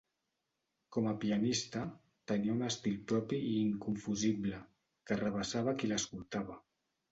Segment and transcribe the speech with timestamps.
[0.95, 1.83] Com a pianista
[2.31, 4.65] tenia un estil propi i inconfusible,
[5.05, 6.61] que arrabassava a qui l'escoltava.